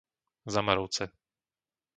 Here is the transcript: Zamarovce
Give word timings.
Zamarovce 0.53 1.05